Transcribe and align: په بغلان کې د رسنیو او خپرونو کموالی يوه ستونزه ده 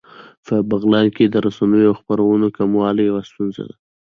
په 0.45 0.55
بغلان 0.71 1.07
کې 1.15 1.25
د 1.27 1.35
رسنیو 1.45 1.89
او 1.89 1.97
خپرونو 1.99 2.47
کموالی 2.57 3.03
يوه 3.09 3.21
ستونزه 3.29 3.61
ده 3.69 3.75